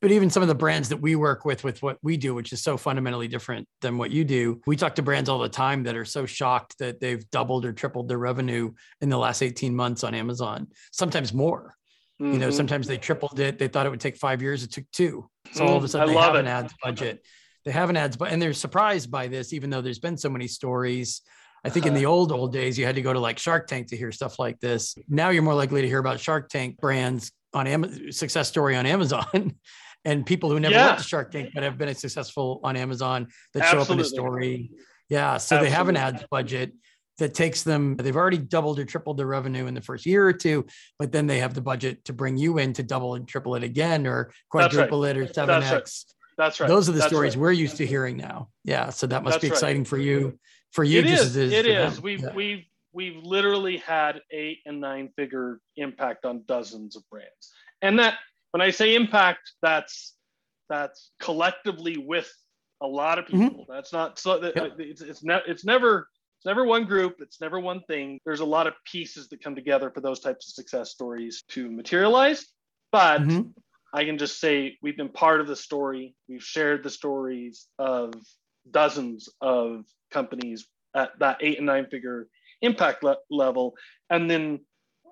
but 0.00 0.10
even 0.10 0.30
some 0.30 0.42
of 0.42 0.48
the 0.48 0.54
brands 0.54 0.88
that 0.88 0.98
we 0.98 1.16
work 1.16 1.44
with 1.44 1.64
with 1.64 1.82
what 1.82 1.98
we 2.02 2.16
do 2.16 2.34
which 2.34 2.52
is 2.52 2.62
so 2.62 2.76
fundamentally 2.76 3.28
different 3.28 3.66
than 3.80 3.98
what 3.98 4.10
you 4.10 4.24
do 4.24 4.60
we 4.66 4.76
talk 4.76 4.94
to 4.94 5.02
brands 5.02 5.28
all 5.28 5.38
the 5.38 5.48
time 5.48 5.82
that 5.82 5.96
are 5.96 6.04
so 6.04 6.26
shocked 6.26 6.78
that 6.78 7.00
they've 7.00 7.28
doubled 7.30 7.64
or 7.64 7.72
tripled 7.72 8.08
their 8.08 8.18
revenue 8.18 8.72
in 9.00 9.08
the 9.08 9.18
last 9.18 9.42
18 9.42 9.74
months 9.74 10.04
on 10.04 10.14
amazon 10.14 10.66
sometimes 10.92 11.32
more 11.32 11.74
mm-hmm. 12.20 12.32
you 12.32 12.38
know 12.38 12.48
mm-hmm. 12.48 12.56
sometimes 12.56 12.86
they 12.86 12.98
tripled 12.98 13.40
it 13.40 13.58
they 13.58 13.68
thought 13.68 13.86
it 13.86 13.90
would 13.90 14.00
take 14.00 14.16
five 14.16 14.42
years 14.42 14.62
it 14.62 14.72
took 14.72 14.90
two 14.92 15.28
so 15.52 15.66
all 15.66 15.76
of 15.76 15.84
a 15.84 15.88
sudden 15.88 16.10
I 16.10 16.12
they 16.12 16.18
have 16.18 16.34
it. 16.34 16.40
an 16.40 16.46
ads 16.46 16.74
budget 16.82 17.24
they 17.64 17.70
have 17.70 17.90
an 17.90 17.96
ads 17.96 18.16
but 18.16 18.32
and 18.32 18.40
they're 18.40 18.52
surprised 18.52 19.10
by 19.10 19.28
this 19.28 19.52
even 19.52 19.70
though 19.70 19.80
there's 19.80 19.98
been 19.98 20.16
so 20.16 20.28
many 20.28 20.48
stories 20.48 21.22
I 21.64 21.70
think 21.70 21.86
in 21.86 21.94
the 21.94 22.06
old 22.06 22.32
old 22.32 22.52
days 22.52 22.76
you 22.76 22.84
had 22.84 22.96
to 22.96 23.02
go 23.02 23.12
to 23.12 23.20
like 23.20 23.38
Shark 23.38 23.68
Tank 23.68 23.88
to 23.88 23.96
hear 23.96 24.10
stuff 24.10 24.38
like 24.40 24.58
this. 24.58 24.96
Now 25.08 25.30
you're 25.30 25.44
more 25.44 25.54
likely 25.54 25.80
to 25.80 25.86
hear 25.86 26.00
about 26.00 26.18
Shark 26.18 26.48
Tank 26.48 26.78
brands 26.78 27.30
on 27.54 27.66
Amazon, 27.66 28.12
success 28.12 28.48
story 28.48 28.76
on 28.76 28.86
Amazon 28.86 29.54
and 30.04 30.26
people 30.26 30.50
who 30.50 30.58
never 30.58 30.74
yeah. 30.74 30.86
went 30.88 30.98
to 30.98 31.04
Shark 31.04 31.30
Tank 31.30 31.50
but 31.54 31.62
have 31.62 31.78
been 31.78 31.94
successful 31.94 32.60
on 32.64 32.76
Amazon 32.76 33.28
that 33.54 33.64
Absolutely. 33.64 33.84
show 33.86 33.92
up 33.92 33.98
in 33.98 34.00
a 34.00 34.04
story. 34.04 34.70
Yeah, 35.08 35.36
so 35.36 35.56
Absolutely. 35.56 35.68
they 35.68 35.74
have 35.74 35.88
an 35.88 35.96
ads 35.96 36.24
budget 36.30 36.72
that 37.18 37.34
takes 37.34 37.62
them 37.62 37.96
they've 37.96 38.16
already 38.16 38.38
doubled 38.38 38.78
or 38.78 38.84
tripled 38.84 39.16
their 39.18 39.26
revenue 39.26 39.66
in 39.66 39.74
the 39.74 39.80
first 39.80 40.06
year 40.06 40.26
or 40.26 40.32
two 40.32 40.64
but 40.98 41.12
then 41.12 41.26
they 41.26 41.38
have 41.38 41.54
the 41.54 41.60
budget 41.60 42.04
to 42.04 42.12
bring 42.12 42.36
you 42.36 42.58
in 42.58 42.72
to 42.72 42.82
double 42.82 43.14
and 43.14 43.28
triple 43.28 43.54
it 43.54 43.62
again 43.62 44.06
or 44.06 44.32
quadruple 44.48 45.02
right. 45.02 45.16
it 45.16 45.20
or 45.20 45.26
7x 45.26 45.34
that's 45.46 45.70
right. 45.70 45.92
that's 46.38 46.60
right 46.60 46.68
those 46.68 46.88
are 46.88 46.92
the 46.92 46.98
that's 46.98 47.10
stories 47.10 47.36
right. 47.36 47.42
we're 47.42 47.52
used 47.52 47.76
to 47.76 47.86
hearing 47.86 48.16
now 48.16 48.48
yeah 48.64 48.90
so 48.90 49.06
that 49.06 49.22
must 49.22 49.34
that's 49.34 49.42
be 49.42 49.48
exciting 49.48 49.84
for 49.84 49.98
you 49.98 50.38
for 50.72 50.84
you 50.84 51.00
it 51.00 51.06
is, 51.06 51.36
it 51.36 51.44
is, 51.44 51.52
it 51.52 51.66
is. 51.66 52.00
we've 52.00 52.20
yeah. 52.20 52.32
we've 52.34 52.64
we've 52.92 53.22
literally 53.22 53.78
had 53.78 54.20
eight 54.30 54.58
and 54.66 54.80
nine 54.80 55.08
figure 55.16 55.60
impact 55.76 56.24
on 56.24 56.42
dozens 56.46 56.96
of 56.96 57.02
brands 57.10 57.52
and 57.80 57.98
that 57.98 58.18
when 58.50 58.60
i 58.60 58.70
say 58.70 58.94
impact 58.94 59.52
that's 59.62 60.14
that's 60.68 61.10
collectively 61.20 61.96
with 61.98 62.32
a 62.80 62.86
lot 62.86 63.18
of 63.18 63.26
mm-hmm. 63.26 63.42
people 63.42 63.62
mm-hmm. 63.64 63.72
that's 63.72 63.92
not 63.92 64.18
so 64.18 64.38
that, 64.38 64.56
yep. 64.56 64.72
it's 64.78 65.00
it's, 65.00 65.24
ne- 65.24 65.42
it's 65.46 65.64
never 65.64 66.08
it's 66.38 66.46
never 66.46 66.64
one 66.64 66.84
group 66.84 67.16
it's 67.20 67.40
never 67.40 67.60
one 67.60 67.80
thing 67.88 68.18
there's 68.24 68.40
a 68.40 68.44
lot 68.44 68.66
of 68.66 68.74
pieces 68.84 69.28
that 69.28 69.42
come 69.42 69.54
together 69.54 69.90
for 69.90 70.00
those 70.00 70.20
types 70.20 70.48
of 70.48 70.54
success 70.54 70.90
stories 70.90 71.44
to 71.48 71.70
materialize 71.70 72.46
but 72.90 73.20
mm-hmm. 73.20 73.48
i 73.94 74.04
can 74.04 74.18
just 74.18 74.40
say 74.40 74.76
we've 74.82 74.96
been 74.96 75.08
part 75.08 75.40
of 75.40 75.46
the 75.46 75.56
story 75.56 76.14
we've 76.28 76.42
shared 76.42 76.82
the 76.82 76.90
stories 76.90 77.68
of 77.78 78.12
dozens 78.70 79.28
of 79.40 79.84
companies 80.10 80.66
at 80.94 81.10
that 81.18 81.38
eight 81.40 81.58
and 81.58 81.66
nine 81.66 81.86
figure 81.90 82.28
impact 82.62 83.02
le- 83.02 83.16
level. 83.30 83.74
And 84.10 84.30
then 84.30 84.60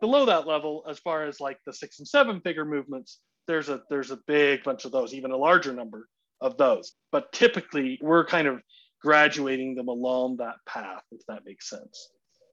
below 0.01 0.25
that 0.27 0.47
level 0.47 0.85
as 0.89 0.99
far 0.99 1.27
as 1.27 1.41
like 1.41 1.59
the 1.67 1.73
six 1.73 1.99
and 1.99 2.09
seven 2.09 2.41
figure 2.41 2.65
movements 2.65 3.21
there's 3.47 3.69
a 3.69 3.83
there's 3.91 4.11
a 4.11 4.19
big 4.27 4.63
bunch 4.63 4.85
of 4.85 4.93
those 4.93 5.13
even 5.13 5.31
a 5.31 5.37
larger 5.37 5.73
number 5.73 6.09
of 6.41 6.57
those. 6.57 6.93
But 7.13 7.33
typically 7.33 7.99
we're 8.01 8.25
kind 8.25 8.47
of 8.47 8.61
graduating 9.03 9.75
them 9.75 9.89
along 9.89 10.39
that 10.39 10.57
path 10.67 11.03
if 11.11 11.21
that 11.29 11.45
makes 11.45 11.69
sense. 11.69 12.09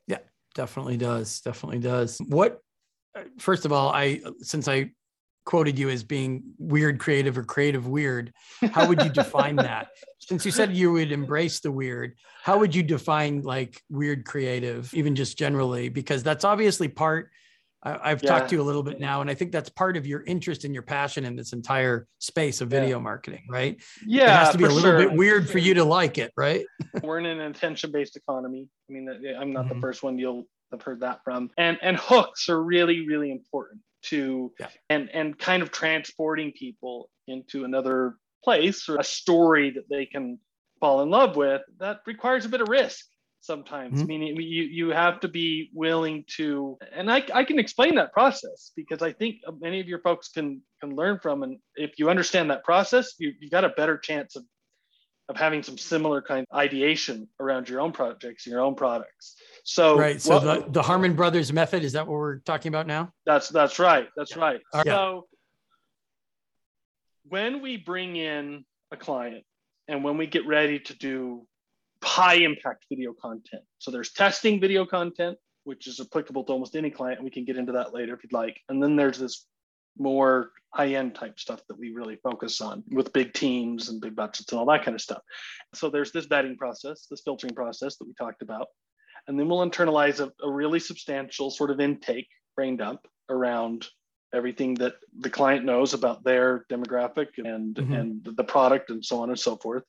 Yeah 0.08 0.20
definitely 0.56 0.98
does 0.98 1.40
definitely 1.42 1.80
does. 1.80 2.20
What 2.28 2.60
uh, 3.18 3.24
first 3.40 3.66
of 3.66 3.72
all 3.72 3.90
i 3.90 4.22
since 4.42 4.68
i 4.68 4.90
quoted 5.48 5.80
you 5.80 5.90
as 5.90 6.04
being 6.04 6.44
weird 6.60 7.00
creative 7.00 7.38
or 7.38 7.44
creative 7.44 7.88
weird 7.88 8.34
how 8.74 8.86
would 8.86 9.02
you 9.02 9.10
define 9.10 9.56
that 9.70 9.88
since 10.20 10.46
you 10.46 10.52
said 10.52 10.76
you 10.76 10.92
would 10.92 11.10
embrace 11.10 11.62
the 11.62 11.72
weird 11.72 12.14
how 12.44 12.60
would 12.60 12.76
you 12.76 12.84
define 12.84 13.42
like 13.44 13.82
weird 13.90 14.26
creative 14.26 14.94
even 14.94 15.16
just 15.16 15.38
generally 15.38 15.88
because 15.88 16.22
that's 16.22 16.44
obviously 16.44 16.90
part 16.90 17.30
I, 17.84 18.10
have 18.10 18.22
yeah. 18.22 18.30
talked 18.30 18.50
to 18.50 18.56
you 18.56 18.62
a 18.62 18.64
little 18.64 18.84
bit 18.84 19.00
now, 19.00 19.22
and 19.22 19.30
I 19.30 19.34
think 19.36 19.52
that's 19.52 19.70
part 19.70 19.96
of 19.96 20.06
your 20.06 20.24
interest 20.26 20.66
and 20.66 20.74
your 20.74 20.84
passion 20.84 21.24
in 21.24 21.36
this 21.36 21.54
entire 21.54 22.08
space 22.18 22.60
of 22.60 22.70
video 22.70 22.98
yeah. 22.98 23.04
marketing, 23.04 23.46
right? 23.50 23.82
Yeah, 24.06 24.24
it 24.24 24.30
has 24.30 24.50
to 24.50 24.58
be 24.58 24.66
a 24.66 24.68
little 24.68 24.82
sure. 24.82 24.98
bit 24.98 25.14
weird 25.14 25.48
for 25.48 25.60
you 25.60 25.76
to 25.76 25.86
like 25.86 26.18
it, 26.18 26.34
right? 26.36 26.66
We're 27.04 27.20
in 27.20 27.28
an 27.28 27.40
attention-based 27.40 28.18
economy. 28.18 28.68
I 28.90 28.94
mean, 28.94 29.08
I'm 29.40 29.54
not 29.54 29.66
mm-hmm. 29.66 29.76
the 29.76 29.80
first 29.80 30.04
one 30.04 30.18
you'll 30.18 30.48
have 30.72 30.82
heard 30.82 31.00
that 31.02 31.24
from, 31.24 31.52
and 31.58 31.78
and 31.82 31.96
hooks 31.96 32.50
are 32.50 32.62
really, 32.62 33.08
really 33.08 33.32
important 33.32 33.80
to 34.04 34.52
yeah. 34.60 34.70
and 34.90 35.10
and 35.14 35.38
kind 35.38 35.64
of 35.64 35.72
transporting 35.72 36.52
people 36.52 37.10
into 37.28 37.66
another 37.66 38.16
place 38.44 38.88
or 38.88 38.98
a 38.98 39.04
story 39.04 39.72
that 39.72 39.90
they 39.90 40.06
can 40.06 40.40
fall 40.80 41.02
in 41.02 41.10
love 41.10 41.36
with. 41.36 41.62
That 41.80 42.00
requires 42.06 42.46
a 42.46 42.50
bit 42.50 42.62
of 42.62 42.70
risk 42.70 43.06
sometimes 43.48 44.00
mm-hmm. 44.00 44.08
meaning 44.08 44.42
you 44.42 44.64
you 44.64 44.90
have 44.90 45.20
to 45.20 45.28
be 45.28 45.70
willing 45.74 46.24
to 46.28 46.78
and 46.96 47.12
I, 47.12 47.24
I 47.34 47.44
can 47.44 47.60
explain 47.60 47.96
that 47.96 48.12
process 48.12 48.72
because 48.76 49.02
i 49.02 49.12
think 49.14 49.38
many 49.60 49.80
of 49.80 49.88
your 49.88 50.02
folks 50.02 50.30
can 50.30 50.62
can 50.82 50.96
learn 50.96 51.20
from 51.22 51.44
and 51.44 51.58
if 51.76 51.92
you 51.98 52.10
understand 52.10 52.50
that 52.50 52.64
process 52.64 53.14
you 53.20 53.34
you 53.40 53.50
got 53.50 53.64
a 53.64 53.70
better 53.70 53.98
chance 53.98 54.36
of 54.36 54.44
of 55.30 55.38
having 55.38 55.62
some 55.62 55.78
similar 55.78 56.22
kind 56.22 56.46
of 56.50 56.58
ideation 56.58 57.28
around 57.40 57.70
your 57.70 57.80
own 57.80 57.92
projects 57.92 58.48
your 58.48 58.62
own 58.62 58.76
products 58.76 59.36
so 59.70 59.98
right 59.98 60.22
so 60.22 60.40
the, 60.40 60.66
the 60.70 60.82
harmon 60.82 61.14
brothers 61.14 61.52
method 61.52 61.84
is 61.84 61.92
that 61.92 62.08
what 62.08 62.14
we're 62.14 62.40
talking 62.40 62.70
about 62.70 62.88
now 62.88 63.12
that's 63.26 63.50
that's 63.50 63.80
right 63.80 64.08
that's 64.16 64.36
yeah. 64.36 64.42
right 64.42 64.62
so 64.86 65.28
when 67.28 67.62
we 67.62 67.76
bring 67.76 68.16
in 68.16 68.64
a 68.92 68.98
client 68.98 69.44
and 69.88 70.04
when 70.04 70.18
we 70.18 70.28
get 70.28 70.48
ready 70.48 70.80
to 70.80 70.94
do 70.98 71.46
high 72.04 72.36
impact 72.36 72.86
video 72.90 73.14
content. 73.14 73.64
So 73.80 73.92
there's 73.92 74.12
testing 74.12 74.60
video 74.60 74.86
content, 74.86 75.38
which 75.64 75.88
is 75.88 76.00
applicable 76.00 76.44
to 76.46 76.54
almost 76.54 76.76
any 76.76 76.90
client. 76.90 77.24
We 77.24 77.30
can 77.30 77.46
get 77.46 77.58
into 77.58 77.74
that 77.74 77.94
later 77.94 78.14
if 78.14 78.24
you'd 78.24 78.34
like. 78.34 78.60
And 78.70 78.82
then 78.82 78.96
there's 78.96 79.18
this 79.18 79.46
more 79.98 80.52
high 80.74 80.94
end 80.94 81.16
type 81.16 81.40
stuff 81.40 81.62
that 81.68 81.80
we 81.80 81.92
really 81.92 82.18
focus 82.18 82.62
on 82.62 82.84
with 82.90 83.14
big 83.14 83.34
teams 83.34 83.90
and 83.90 84.00
big 84.00 84.16
budgets 84.16 84.52
and 84.52 84.60
all 84.60 84.66
that 84.68 84.84
kind 84.84 84.96
of 84.96 85.02
stuff. 85.02 85.22
So 85.74 85.90
there's 85.90 86.12
this 86.12 86.28
vetting 86.28 86.58
process, 86.58 87.08
this 87.10 87.22
filtering 87.22 87.56
process 87.56 87.98
that 87.98 88.06
we 88.06 88.14
talked 88.14 88.42
about. 88.42 88.68
And 89.28 89.40
then 89.40 89.50
we'll 89.50 89.70
internalize 89.70 90.20
a, 90.20 90.32
a 90.46 90.50
really 90.50 90.80
substantial 90.80 91.52
sort 91.52 91.72
of 91.72 91.80
intake, 91.80 92.30
brain 92.56 92.78
dump 92.78 93.02
around 93.30 93.88
everything 94.34 94.74
that 94.76 94.96
the 95.20 95.30
client 95.30 95.66
knows 95.66 95.94
about 95.94 96.24
their 96.24 96.66
demographic 96.72 97.28
and, 97.38 97.76
mm-hmm. 97.76 97.94
and 97.94 98.30
the 98.36 98.44
product 98.44 98.90
and 98.90 99.04
so 99.04 99.22
on 99.22 99.30
and 99.30 99.40
so 99.40 99.56
forth. 99.58 99.84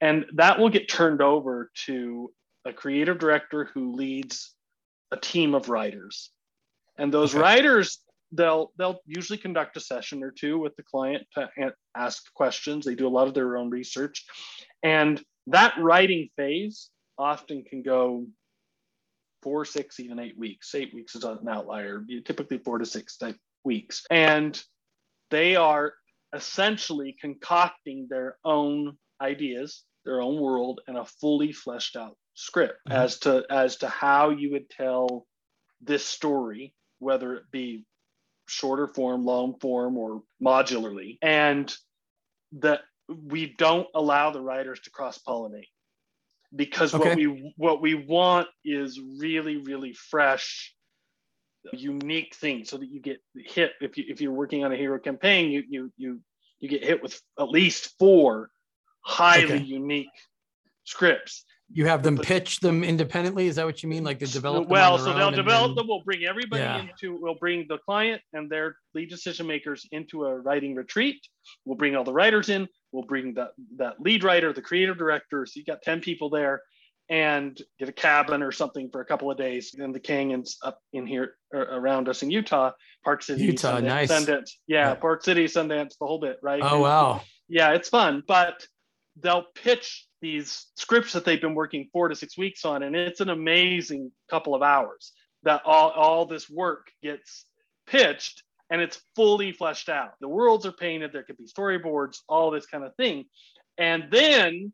And 0.00 0.26
that 0.34 0.58
will 0.58 0.70
get 0.70 0.88
turned 0.88 1.22
over 1.22 1.70
to 1.86 2.32
a 2.64 2.72
creative 2.72 3.18
director 3.18 3.70
who 3.74 3.92
leads 3.94 4.54
a 5.10 5.16
team 5.16 5.54
of 5.54 5.68
writers. 5.68 6.30
And 6.98 7.12
those 7.12 7.34
okay. 7.34 7.42
writers, 7.42 8.00
they'll 8.32 8.72
they'll 8.76 9.00
usually 9.06 9.38
conduct 9.38 9.76
a 9.76 9.80
session 9.80 10.22
or 10.22 10.30
two 10.30 10.58
with 10.58 10.76
the 10.76 10.82
client 10.82 11.26
to 11.34 11.48
ask 11.96 12.32
questions. 12.34 12.84
They 12.84 12.94
do 12.94 13.08
a 13.08 13.10
lot 13.10 13.28
of 13.28 13.34
their 13.34 13.56
own 13.56 13.70
research. 13.70 14.24
And 14.82 15.22
that 15.48 15.74
writing 15.78 16.28
phase 16.36 16.90
often 17.18 17.64
can 17.64 17.82
go 17.82 18.26
four, 19.42 19.64
six, 19.64 20.00
even 20.00 20.18
eight 20.18 20.38
weeks. 20.38 20.74
Eight 20.74 20.94
weeks 20.94 21.14
is 21.14 21.24
an 21.24 21.48
outlier, 21.48 22.04
typically 22.24 22.58
four 22.58 22.78
to 22.78 22.86
six 22.86 23.16
type 23.16 23.36
weeks. 23.64 24.04
And 24.10 24.60
they 25.30 25.56
are 25.56 25.94
essentially 26.34 27.16
concocting 27.20 28.06
their 28.08 28.36
own 28.44 28.96
ideas 29.20 29.84
their 30.04 30.20
own 30.20 30.40
world 30.40 30.80
and 30.86 30.96
a 30.96 31.04
fully 31.04 31.52
fleshed 31.52 31.96
out 31.96 32.16
script 32.34 32.78
mm-hmm. 32.88 32.98
as 32.98 33.18
to 33.18 33.44
as 33.50 33.76
to 33.76 33.88
how 33.88 34.30
you 34.30 34.52
would 34.52 34.68
tell 34.70 35.26
this 35.80 36.04
story 36.04 36.74
whether 36.98 37.34
it 37.34 37.44
be 37.50 37.84
shorter 38.48 38.88
form 38.88 39.24
long 39.24 39.58
form 39.60 39.96
or 39.96 40.22
modularly 40.42 41.18
and 41.22 41.74
that 42.52 42.80
we 43.08 43.54
don't 43.58 43.86
allow 43.94 44.30
the 44.30 44.40
writers 44.40 44.80
to 44.80 44.90
cross 44.90 45.20
pollinate 45.26 45.68
because 46.54 46.94
okay. 46.94 47.08
what 47.08 47.16
we 47.16 47.54
what 47.56 47.82
we 47.82 47.94
want 47.94 48.48
is 48.64 49.00
really 49.18 49.56
really 49.58 49.92
fresh 49.92 50.74
unique 51.72 52.34
things 52.34 52.70
so 52.70 52.78
that 52.78 52.88
you 52.88 53.00
get 53.00 53.18
hit 53.34 53.72
if 53.80 53.98
you 53.98 54.04
if 54.08 54.20
you're 54.20 54.32
working 54.32 54.64
on 54.64 54.72
a 54.72 54.76
hero 54.76 54.98
campaign 54.98 55.50
you 55.50 55.62
you 55.68 55.92
you 55.96 56.20
you 56.58 56.68
get 56.68 56.82
hit 56.82 57.02
with 57.02 57.20
at 57.38 57.48
least 57.48 57.94
four 57.98 58.50
highly 59.02 59.44
okay. 59.44 59.58
unique 59.58 60.08
scripts. 60.84 61.44
You 61.72 61.86
have 61.86 62.02
them 62.02 62.18
pitch 62.18 62.58
them 62.58 62.82
independently. 62.82 63.46
Is 63.46 63.56
that 63.56 63.64
what 63.64 63.82
you 63.82 63.88
mean? 63.88 64.02
Like 64.02 64.18
they 64.18 64.26
develop 64.26 64.68
well, 64.68 64.98
so 64.98 65.12
they'll 65.14 65.30
develop 65.30 65.70
then... 65.70 65.76
them. 65.76 65.86
We'll 65.88 66.02
bring 66.02 66.24
everybody 66.24 66.62
yeah. 66.62 66.80
into. 66.80 67.16
We'll 67.20 67.36
bring 67.36 67.66
the 67.68 67.78
client 67.78 68.20
and 68.32 68.50
their 68.50 68.76
lead 68.92 69.08
decision 69.08 69.46
makers 69.46 69.86
into 69.92 70.24
a 70.24 70.40
writing 70.40 70.74
retreat. 70.74 71.24
We'll 71.64 71.76
bring 71.76 71.94
all 71.94 72.02
the 72.02 72.12
writers 72.12 72.48
in. 72.48 72.68
We'll 72.90 73.04
bring 73.04 73.34
that 73.34 73.50
that 73.76 74.00
lead 74.00 74.24
writer, 74.24 74.52
the 74.52 74.62
creative 74.62 74.98
director. 74.98 75.46
So 75.46 75.60
you 75.60 75.64
got 75.64 75.82
ten 75.82 76.00
people 76.00 76.28
there, 76.28 76.60
and 77.08 77.60
get 77.78 77.88
a 77.88 77.92
cabin 77.92 78.42
or 78.42 78.50
something 78.50 78.90
for 78.90 79.00
a 79.00 79.04
couple 79.04 79.30
of 79.30 79.38
days. 79.38 79.74
And 79.78 79.94
the 79.94 80.00
canyons 80.00 80.56
up 80.62 80.80
in 80.92 81.06
here 81.06 81.34
er, 81.54 81.68
around 81.70 82.08
us 82.08 82.22
in 82.24 82.32
Utah, 82.32 82.72
Park 83.04 83.22
City, 83.22 83.44
Utah, 83.44 83.78
Sundance, 83.78 83.84
nice. 83.84 84.10
Sundance, 84.10 84.50
yeah, 84.66 84.88
yeah, 84.88 84.94
Park 84.94 85.22
City, 85.22 85.44
Sundance, 85.44 85.98
the 86.00 86.06
whole 86.06 86.18
bit, 86.18 86.38
right? 86.42 86.62
Oh 86.64 86.80
wow, 86.80 87.22
yeah, 87.48 87.74
it's 87.74 87.88
fun, 87.88 88.24
but 88.26 88.66
they'll 89.22 89.46
pitch 89.54 90.06
these 90.20 90.66
scripts 90.76 91.12
that 91.12 91.24
they've 91.24 91.40
been 91.40 91.54
working 91.54 91.88
four 91.92 92.08
to 92.08 92.14
six 92.14 92.36
weeks 92.36 92.64
on, 92.64 92.82
and 92.82 92.94
it's 92.94 93.20
an 93.20 93.30
amazing 93.30 94.10
couple 94.28 94.54
of 94.54 94.62
hours 94.62 95.12
that 95.42 95.62
all, 95.64 95.90
all 95.90 96.26
this 96.26 96.50
work 96.50 96.90
gets 97.02 97.46
pitched 97.86 98.42
and 98.70 98.80
it's 98.80 99.00
fully 99.16 99.52
fleshed 99.52 99.88
out. 99.88 100.12
The 100.20 100.28
worlds 100.28 100.64
are 100.64 100.72
painted, 100.72 101.12
there 101.12 101.24
could 101.24 101.38
be 101.38 101.46
storyboards, 101.46 102.18
all 102.28 102.50
this 102.50 102.66
kind 102.66 102.84
of 102.84 102.94
thing. 102.96 103.24
And 103.78 104.04
then 104.10 104.72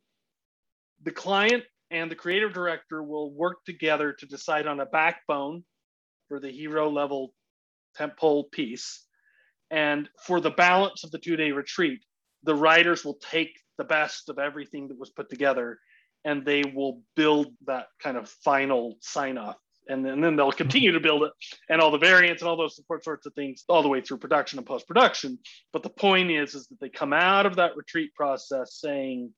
the 1.03 1.13
client 1.13 1.65
and 1.91 2.11
the 2.11 2.17
creative 2.17 2.53
director 2.53 3.03
will 3.03 3.33
work 3.33 3.65
together 3.65 4.13
to 4.13 4.27
decide 4.27 4.67
on 4.67 4.81
a 4.81 4.87
backbone 4.87 5.65
for 6.29 6.41
the 6.41 6.51
hero 6.51 6.91
level 6.91 7.33
tentpole 7.99 8.51
piece. 8.51 9.05
And 9.71 10.09
for 10.25 10.41
the 10.41 10.51
balance 10.51 11.05
of 11.05 11.11
the 11.11 11.19
two 11.19 11.37
day 11.37 11.53
retreat, 11.53 12.01
the 12.43 12.55
writers 12.55 13.05
will 13.05 13.19
take 13.31 13.59
the 13.79 13.85
best 13.85 14.29
of 14.29 14.39
everything 14.39 14.89
that 14.89 14.99
was 14.99 15.11
put 15.11 15.31
together 15.31 15.79
and 16.25 16.45
they 16.45 16.63
will 16.75 17.03
build 17.15 17.49
that 17.67 17.87
kind 18.03 18.17
of 18.17 18.29
final 18.29 18.97
sign 19.01 19.39
off. 19.39 19.57
And 19.89 20.05
then, 20.05 20.15
and 20.15 20.25
then 20.25 20.35
they'll 20.35 20.51
continue 20.51 20.91
to 20.91 20.99
build 20.99 21.23
it 21.23 21.31
and 21.71 21.81
all 21.81 21.93
the 21.93 21.99
variants 21.99 22.43
and 22.43 22.49
all 22.49 22.57
those 22.57 22.75
support 22.75 23.05
sorts 23.05 23.25
of 23.27 23.35
things 23.35 23.63
all 23.69 23.83
the 23.83 23.89
way 23.89 24.01
through 24.01 24.19
production 24.19 24.59
and 24.59 24.67
post 24.67 24.89
production 24.89 25.39
but 25.73 25.85
the 25.85 25.89
point 25.89 26.29
is 26.29 26.57
is 26.57 26.67
that 26.67 26.81
they 26.81 26.89
come 26.89 27.13
out 27.13 27.47
of 27.47 27.55
that 27.55 27.77
retreat 27.77 28.13
process 28.17 28.81
saying 28.81 29.33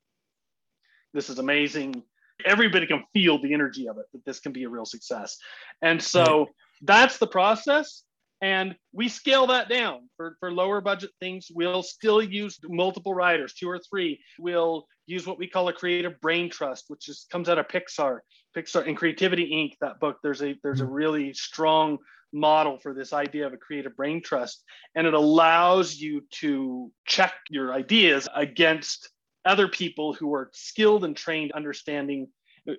this 1.14 1.30
is 1.30 1.38
amazing. 1.38 2.02
Everybody 2.44 2.86
can 2.86 3.04
feel 3.12 3.40
the 3.40 3.54
energy 3.54 3.88
of 3.88 3.98
it 3.98 4.06
that 4.12 4.24
this 4.24 4.40
can 4.40 4.52
be 4.52 4.64
a 4.64 4.68
real 4.68 4.84
success. 4.84 5.38
And 5.82 6.02
so 6.02 6.48
that's 6.82 7.18
the 7.18 7.26
process 7.26 8.04
and 8.40 8.76
we 8.92 9.08
scale 9.08 9.46
that 9.48 9.68
down 9.68 10.08
for, 10.16 10.36
for 10.38 10.52
lower 10.52 10.80
budget 10.80 11.10
things. 11.20 11.48
We'll 11.52 11.82
still 11.82 12.22
use 12.22 12.58
multiple 12.64 13.14
writers, 13.14 13.54
two 13.54 13.68
or 13.68 13.78
three. 13.78 14.20
We'll 14.38 14.86
use 15.06 15.26
what 15.26 15.38
we 15.38 15.48
call 15.48 15.68
a 15.68 15.72
creative 15.72 16.20
brain 16.20 16.50
trust, 16.50 16.84
which 16.88 17.08
is 17.08 17.26
comes 17.30 17.48
out 17.48 17.58
of 17.58 17.68
Pixar. 17.68 18.20
Pixar 18.56 18.86
and 18.86 18.96
Creativity 18.96 19.50
Inc. 19.50 19.76
That 19.80 20.00
book, 20.00 20.18
there's 20.22 20.42
a 20.42 20.56
there's 20.62 20.80
a 20.80 20.84
mm-hmm. 20.84 20.92
really 20.92 21.32
strong 21.34 21.98
model 22.32 22.78
for 22.78 22.94
this 22.94 23.12
idea 23.12 23.46
of 23.46 23.52
a 23.52 23.56
creative 23.56 23.96
brain 23.96 24.22
trust. 24.22 24.62
And 24.94 25.06
it 25.06 25.14
allows 25.14 25.96
you 25.96 26.22
to 26.40 26.92
check 27.06 27.32
your 27.50 27.72
ideas 27.72 28.28
against 28.34 29.10
other 29.44 29.68
people 29.68 30.12
who 30.12 30.34
are 30.34 30.50
skilled 30.52 31.04
and 31.04 31.16
trained 31.16 31.52
understanding 31.52 32.28
uh, 32.68 32.74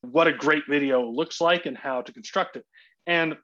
what 0.00 0.26
a 0.26 0.32
great 0.32 0.64
video 0.68 1.06
looks 1.10 1.40
like 1.40 1.66
and 1.66 1.76
how 1.76 2.02
to 2.02 2.12
construct 2.12 2.56
it. 2.56 2.64
And 3.06 3.36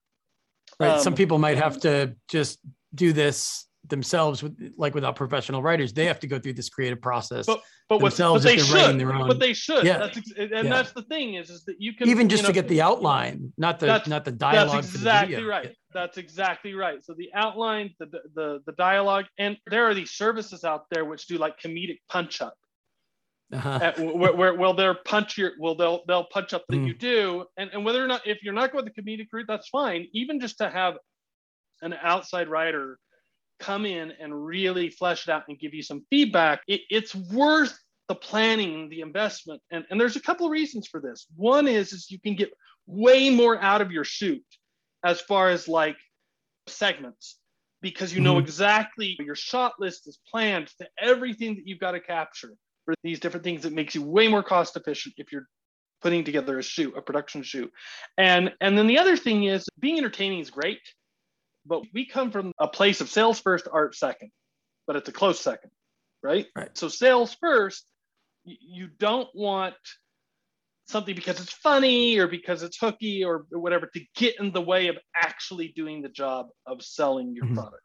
Right. 0.80 0.90
Um, 0.90 1.00
Some 1.00 1.14
people 1.14 1.38
might 1.38 1.58
have 1.58 1.80
to 1.80 2.14
just 2.28 2.58
do 2.94 3.12
this 3.12 3.66
themselves 3.88 4.42
with 4.42 4.72
like 4.76 4.94
without 4.94 5.16
professional 5.16 5.62
writers. 5.62 5.92
They 5.92 6.06
have 6.06 6.20
to 6.20 6.26
go 6.26 6.38
through 6.38 6.54
this 6.54 6.68
creative 6.68 7.00
process 7.00 7.46
but 7.46 7.60
but, 7.88 8.00
what, 8.00 8.16
but 8.16 8.42
they 8.42 8.56
should. 8.56 8.98
but 8.98 9.38
they 9.38 9.52
should. 9.52 9.84
Yeah. 9.84 9.98
That's, 9.98 10.16
and 10.38 10.50
yeah. 10.50 10.62
that's 10.62 10.92
the 10.92 11.02
thing 11.02 11.34
is 11.34 11.50
is 11.50 11.64
that 11.64 11.76
you 11.78 11.92
can 11.92 12.08
even 12.08 12.30
just 12.30 12.42
you 12.42 12.48
know, 12.48 12.52
to 12.52 12.54
get 12.54 12.68
the 12.68 12.80
outline 12.80 13.52
not 13.58 13.78
the 13.78 14.02
not 14.06 14.24
the 14.24 14.32
dialogue 14.32 14.84
that's 14.84 14.94
exactly 14.94 15.44
right. 15.44 15.66
Yeah. 15.66 15.70
that's 15.92 16.16
exactly 16.16 16.74
right. 16.74 17.04
So 17.04 17.14
the 17.14 17.30
outline 17.34 17.90
the, 17.98 18.06
the 18.34 18.60
the 18.64 18.72
dialogue 18.72 19.26
and 19.38 19.58
there 19.66 19.84
are 19.84 19.94
these 19.94 20.12
services 20.12 20.64
out 20.64 20.86
there 20.90 21.04
which 21.04 21.26
do 21.26 21.36
like 21.36 21.60
comedic 21.60 21.98
punch 22.08 22.40
up 22.40 22.54
uh-huh. 23.52 23.92
where, 23.98 24.32
where 24.34 24.54
well 24.54 24.74
they'll 24.74 24.94
punch 24.94 25.36
your 25.36 25.52
well 25.58 25.74
they'll 25.74 26.02
they'll 26.08 26.24
punch 26.24 26.54
up 26.54 26.64
that 26.68 26.76
mm. 26.76 26.86
you 26.86 26.94
do 26.94 27.44
and, 27.56 27.70
and 27.72 27.84
whether 27.84 28.02
or 28.02 28.08
not 28.08 28.26
if 28.26 28.42
you're 28.42 28.54
not 28.54 28.72
going 28.72 28.84
the 28.84 28.90
comedic 28.90 29.26
route 29.32 29.46
that's 29.46 29.68
fine 29.68 30.06
even 30.12 30.40
just 30.40 30.58
to 30.58 30.68
have 30.68 30.94
an 31.82 31.94
outside 32.02 32.48
writer 32.48 32.98
come 33.60 33.84
in 33.86 34.12
and 34.20 34.44
really 34.44 34.88
flesh 34.88 35.28
it 35.28 35.30
out 35.30 35.44
and 35.48 35.58
give 35.58 35.74
you 35.74 35.82
some 35.82 36.04
feedback 36.10 36.62
it, 36.66 36.80
it's 36.90 37.14
worth 37.14 37.78
the 38.08 38.14
planning 38.14 38.88
the 38.88 39.00
investment 39.00 39.60
and, 39.70 39.84
and 39.90 40.00
there's 40.00 40.16
a 40.16 40.20
couple 40.20 40.46
of 40.46 40.52
reasons 40.52 40.88
for 40.88 41.00
this 41.00 41.26
one 41.36 41.68
is 41.68 41.92
is 41.92 42.10
you 42.10 42.18
can 42.18 42.34
get 42.34 42.52
way 42.86 43.30
more 43.30 43.60
out 43.60 43.80
of 43.80 43.92
your 43.92 44.04
shoot 44.04 44.44
as 45.04 45.20
far 45.20 45.50
as 45.50 45.68
like 45.68 45.96
segments 46.66 47.38
because 47.82 48.14
you 48.14 48.20
know 48.20 48.34
mm-hmm. 48.34 48.44
exactly 48.44 49.16
your 49.20 49.34
shot 49.34 49.74
list 49.78 50.08
is 50.08 50.18
planned 50.30 50.68
to 50.78 50.88
everything 50.98 51.54
that 51.54 51.66
you've 51.66 51.78
got 51.78 51.92
to 51.92 52.00
capture 52.00 52.54
for 52.84 52.94
these 53.02 53.20
different 53.20 53.44
things. 53.44 53.64
It 53.64 53.72
makes 53.72 53.94
you 53.94 54.02
way 54.02 54.28
more 54.28 54.42
cost 54.42 54.76
efficient 54.76 55.14
if 55.18 55.32
you're 55.32 55.46
putting 56.02 56.24
together 56.24 56.58
a 56.58 56.62
shoot, 56.62 56.94
a 56.96 57.02
production 57.02 57.42
shoot. 57.42 57.72
And 58.18 58.52
and 58.60 58.76
then 58.76 58.86
the 58.86 58.98
other 58.98 59.16
thing 59.16 59.44
is 59.44 59.66
being 59.78 59.98
entertaining 59.98 60.40
is 60.40 60.50
great, 60.50 60.80
but 61.66 61.82
we 61.92 62.06
come 62.06 62.30
from 62.30 62.52
a 62.58 62.68
place 62.68 63.00
of 63.00 63.08
sales 63.08 63.40
first, 63.40 63.66
art 63.72 63.94
second, 63.94 64.30
but 64.86 64.96
it's 64.96 65.08
a 65.08 65.12
close 65.12 65.40
second, 65.40 65.70
right? 66.22 66.46
right. 66.56 66.76
So 66.76 66.88
sales 66.88 67.36
first, 67.40 67.86
you 68.44 68.88
don't 68.98 69.28
want 69.34 69.74
something 70.86 71.14
because 71.14 71.40
it's 71.40 71.52
funny 71.52 72.18
or 72.18 72.28
because 72.28 72.62
it's 72.62 72.76
hooky 72.78 73.24
or 73.24 73.46
whatever 73.50 73.88
to 73.94 74.00
get 74.16 74.38
in 74.38 74.52
the 74.52 74.60
way 74.60 74.88
of 74.88 74.98
actually 75.16 75.68
doing 75.68 76.02
the 76.02 76.08
job 76.08 76.48
of 76.66 76.82
selling 76.82 77.34
your 77.34 77.46
mm-hmm. 77.46 77.54
product. 77.54 77.82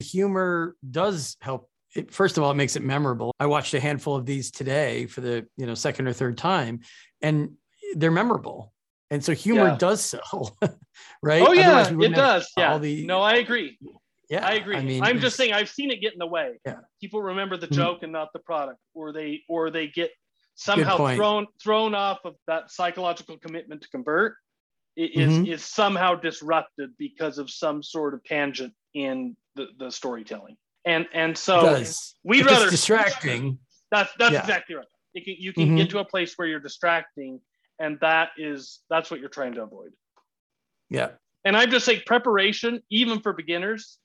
Humor 0.00 0.76
does 0.90 1.36
help. 1.40 1.68
It, 1.94 2.12
first 2.12 2.38
of 2.38 2.44
all, 2.44 2.50
it 2.50 2.54
makes 2.54 2.76
it 2.76 2.82
memorable. 2.82 3.34
I 3.38 3.46
watched 3.46 3.74
a 3.74 3.80
handful 3.80 4.16
of 4.16 4.24
these 4.24 4.50
today 4.50 5.06
for 5.06 5.20
the 5.20 5.46
you 5.56 5.66
know 5.66 5.74
second 5.74 6.08
or 6.08 6.12
third 6.12 6.38
time, 6.38 6.80
and 7.20 7.52
they're 7.94 8.10
memorable. 8.10 8.72
And 9.10 9.22
so 9.22 9.32
humor 9.32 9.68
yeah. 9.68 9.76
does 9.76 10.02
sell, 10.02 10.56
right? 11.22 11.42
Oh 11.46 11.52
yeah, 11.52 11.86
it 11.88 12.14
does. 12.14 12.50
Yeah. 12.56 12.78
The, 12.78 13.04
no, 13.04 13.20
I 13.20 13.34
agree. 13.34 13.78
Yeah, 14.30 14.46
I 14.46 14.54
agree. 14.54 14.76
I 14.76 14.82
mean, 14.82 15.02
I'm 15.02 15.20
just 15.20 15.36
saying 15.36 15.52
I've 15.52 15.68
seen 15.68 15.90
it 15.90 16.00
get 16.00 16.14
in 16.14 16.18
the 16.18 16.26
way. 16.26 16.52
Yeah. 16.64 16.76
People 17.02 17.20
remember 17.20 17.58
the 17.58 17.66
mm-hmm. 17.66 17.74
joke 17.74 17.96
mm-hmm. 17.96 18.06
and 18.06 18.12
not 18.14 18.32
the 18.32 18.38
product, 18.38 18.78
or 18.94 19.12
they 19.12 19.42
or 19.48 19.70
they 19.70 19.88
get 19.88 20.10
somehow 20.54 21.14
thrown 21.14 21.46
thrown 21.62 21.94
off 21.94 22.20
of 22.24 22.36
that 22.46 22.70
psychological 22.70 23.36
commitment 23.36 23.82
to 23.82 23.88
convert 23.90 24.36
is 24.96 25.32
mm-hmm. 25.32 25.52
is 25.52 25.62
somehow 25.62 26.14
disrupted 26.14 26.90
because 26.98 27.38
of 27.38 27.50
some 27.50 27.82
sort 27.82 28.14
of 28.14 28.24
tangent 28.24 28.72
in 28.94 29.36
the, 29.56 29.66
the 29.78 29.90
storytelling. 29.90 30.56
And 30.84 31.06
and 31.12 31.36
so 31.36 31.82
we'd 32.24 32.46
rather 32.46 32.70
distracting. 32.70 33.58
That's 33.90 34.10
that's 34.18 34.32
yeah. 34.32 34.40
exactly 34.40 34.74
right. 34.74 34.86
You 35.14 35.22
can 35.22 35.34
you 35.38 35.52
can 35.52 35.64
mm-hmm. 35.64 35.76
get 35.76 35.90
to 35.90 35.98
a 35.98 36.04
place 36.04 36.34
where 36.36 36.48
you're 36.48 36.60
distracting, 36.60 37.40
and 37.78 37.98
that 38.00 38.30
is 38.36 38.80
that's 38.90 39.10
what 39.10 39.20
you're 39.20 39.28
trying 39.28 39.54
to 39.54 39.62
avoid. 39.62 39.92
Yeah. 40.90 41.10
And 41.44 41.56
I'm 41.56 41.70
just 41.70 41.86
saying 41.86 42.02
preparation, 42.06 42.82
even 42.90 43.20
for 43.20 43.32
beginners, 43.32 43.98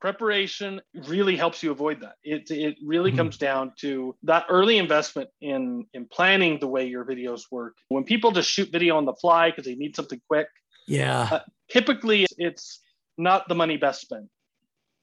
preparation 0.00 0.80
really 1.06 1.36
helps 1.36 1.62
you 1.62 1.70
avoid 1.70 2.00
that. 2.00 2.16
It, 2.24 2.50
it 2.50 2.76
really 2.84 3.10
mm-hmm. 3.10 3.18
comes 3.18 3.38
down 3.38 3.72
to 3.78 4.16
that 4.24 4.46
early 4.48 4.78
investment 4.78 5.30
in, 5.40 5.86
in 5.94 6.06
planning 6.06 6.58
the 6.58 6.66
way 6.66 6.84
your 6.86 7.04
videos 7.04 7.42
work. 7.52 7.76
When 7.88 8.02
people 8.02 8.32
just 8.32 8.50
shoot 8.50 8.70
video 8.72 8.96
on 8.96 9.04
the 9.04 9.14
fly 9.14 9.50
because 9.50 9.64
they 9.64 9.76
need 9.76 9.94
something 9.94 10.20
quick, 10.28 10.48
yeah, 10.88 11.28
uh, 11.30 11.40
typically 11.70 12.26
it's 12.36 12.80
not 13.16 13.48
the 13.48 13.54
money 13.54 13.76
best 13.76 14.00
spent. 14.00 14.28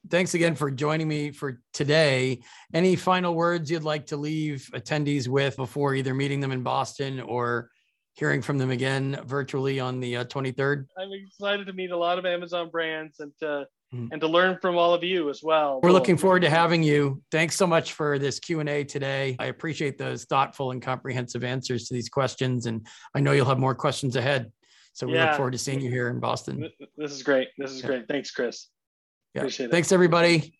Thanks 0.08 0.34
again 0.34 0.54
for 0.54 0.70
joining 0.70 1.08
me 1.08 1.30
for 1.30 1.60
today. 1.72 2.40
Any 2.72 2.96
final 2.96 3.34
words 3.34 3.70
you'd 3.70 3.82
like 3.82 4.06
to 4.06 4.16
leave 4.16 4.70
attendees 4.74 5.28
with 5.28 5.56
before 5.56 5.94
either 5.94 6.14
meeting 6.14 6.40
them 6.40 6.52
in 6.52 6.62
Boston 6.62 7.20
or 7.20 7.70
hearing 8.14 8.40
from 8.42 8.58
them 8.58 8.70
again 8.70 9.20
virtually 9.26 9.78
on 9.78 10.00
the 10.00 10.18
uh, 10.18 10.24
23rd? 10.24 10.86
I'm 10.98 11.12
excited 11.12 11.66
to 11.66 11.72
meet 11.72 11.90
a 11.90 11.96
lot 11.96 12.18
of 12.18 12.24
Amazon 12.24 12.70
brands 12.70 13.20
and 13.20 13.32
to 13.40 13.66
Mm. 13.94 14.08
and 14.12 14.20
to 14.20 14.28
learn 14.28 14.56
from 14.62 14.78
all 14.78 14.94
of 14.94 15.02
you 15.02 15.30
as 15.30 15.42
well. 15.42 15.80
We're 15.82 15.90
looking 15.90 16.16
forward 16.16 16.42
to 16.42 16.50
having 16.50 16.84
you. 16.84 17.20
Thanks 17.32 17.56
so 17.56 17.66
much 17.66 17.92
for 17.92 18.20
this 18.20 18.38
Q&A 18.38 18.84
today. 18.84 19.34
I 19.40 19.46
appreciate 19.46 19.98
those 19.98 20.26
thoughtful 20.26 20.70
and 20.70 20.80
comprehensive 20.80 21.42
answers 21.42 21.88
to 21.88 21.94
these 21.94 22.08
questions 22.08 22.66
and 22.66 22.86
I 23.16 23.20
know 23.20 23.32
you'll 23.32 23.46
have 23.46 23.58
more 23.58 23.74
questions 23.74 24.14
ahead. 24.14 24.52
So 24.92 25.08
we 25.08 25.14
yeah. 25.14 25.26
look 25.30 25.36
forward 25.36 25.52
to 25.52 25.58
seeing 25.58 25.80
you 25.80 25.90
here 25.90 26.08
in 26.08 26.20
Boston. 26.20 26.70
This 26.96 27.10
is 27.10 27.24
great. 27.24 27.48
This 27.58 27.72
is 27.72 27.80
yeah. 27.80 27.86
great. 27.88 28.06
Thanks, 28.06 28.30
Chris. 28.30 28.68
Yeah. 29.34 29.42
Appreciate 29.42 29.66
it. 29.66 29.72
Thanks 29.72 29.92
everybody. 29.92 30.54